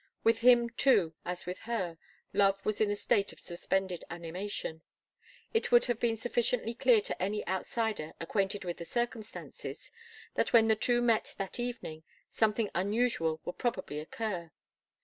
With 0.23 0.39
him, 0.39 0.71
too, 0.71 1.13
as 1.25 1.45
with 1.45 1.59
her, 1.69 1.99
love 2.33 2.65
was 2.65 2.81
in 2.81 2.89
a 2.89 2.95
state 2.95 3.31
of 3.31 3.39
suspended 3.39 4.03
animation. 4.09 4.81
It 5.53 5.71
would 5.71 5.85
have 5.85 5.99
been 5.99 6.17
sufficiently 6.17 6.73
clear 6.73 7.01
to 7.01 7.21
any 7.21 7.45
outsider 7.47 8.13
acquainted 8.19 8.65
with 8.65 8.77
the 8.77 8.85
circumstances 8.85 9.91
that 10.33 10.53
when 10.53 10.67
the 10.69 10.75
two 10.75 11.03
met 11.03 11.35
that 11.37 11.59
evening, 11.59 12.01
something 12.31 12.71
unusual 12.73 13.41
would 13.45 13.59
probably 13.59 13.99
occur. 13.99 14.49